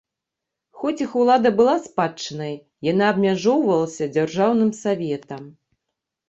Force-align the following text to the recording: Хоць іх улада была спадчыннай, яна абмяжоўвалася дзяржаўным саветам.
Хоць 0.83 1.01
іх 1.05 1.11
улада 1.23 1.49
была 1.59 1.75
спадчыннай, 1.87 2.55
яна 2.91 3.05
абмяжоўвалася 3.15 4.09
дзяржаўным 4.15 4.71
саветам. 4.81 5.47